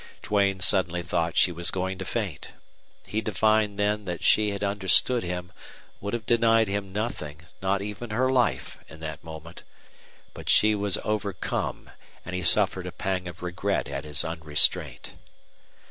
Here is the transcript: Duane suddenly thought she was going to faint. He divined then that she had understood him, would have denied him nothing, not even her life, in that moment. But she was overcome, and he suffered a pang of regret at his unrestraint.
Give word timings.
Duane 0.23 0.59
suddenly 0.59 1.03
thought 1.03 1.37
she 1.37 1.51
was 1.51 1.69
going 1.69 1.99
to 1.99 2.05
faint. 2.05 2.53
He 3.05 3.21
divined 3.21 3.77
then 3.77 4.05
that 4.05 4.23
she 4.23 4.49
had 4.49 4.63
understood 4.63 5.21
him, 5.21 5.51
would 5.99 6.15
have 6.15 6.25
denied 6.25 6.67
him 6.67 6.91
nothing, 6.91 7.41
not 7.61 7.83
even 7.83 8.09
her 8.09 8.31
life, 8.31 8.79
in 8.89 8.99
that 9.01 9.23
moment. 9.23 9.61
But 10.33 10.49
she 10.49 10.73
was 10.73 10.97
overcome, 11.03 11.91
and 12.25 12.33
he 12.33 12.41
suffered 12.41 12.87
a 12.87 12.91
pang 12.91 13.27
of 13.27 13.43
regret 13.43 13.89
at 13.89 14.03
his 14.03 14.23
unrestraint. 14.25 15.13